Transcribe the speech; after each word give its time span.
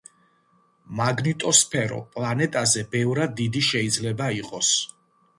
მაგნიტოსფერო 0.99 1.99
პლანეტაზე 2.15 2.83
ბევრად 2.95 3.35
დიდი 3.41 3.61
შეიძლება 3.67 4.31
იყოს. 4.39 4.71